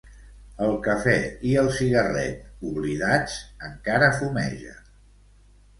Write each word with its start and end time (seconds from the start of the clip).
El 0.67 0.71
cafè 0.87 1.13
i 1.49 1.51
el 1.63 1.69
cigarret, 1.75 2.49
oblidats, 2.71 3.39
encara 3.71 4.13
fumegen. 4.21 4.85